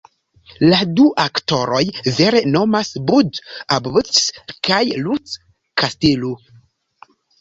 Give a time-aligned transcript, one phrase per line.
[0.69, 1.81] La du aktoroj
[2.15, 3.41] vere nomas Bud
[3.77, 5.19] Abbott kaj Lou
[5.83, 6.33] Castello.